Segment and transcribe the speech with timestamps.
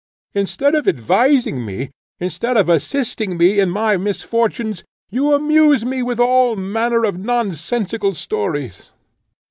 [0.33, 6.19] Instead of advising me, instead of assisting me in my misfortunes, you amuse me with
[6.19, 8.89] all manner of nonsensical stories."